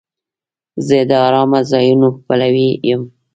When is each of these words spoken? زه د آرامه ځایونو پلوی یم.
زه 0.87 0.97
د 1.09 1.11
آرامه 1.27 1.59
ځایونو 1.71 2.07
پلوی 2.25 2.69
یم. 2.89 3.01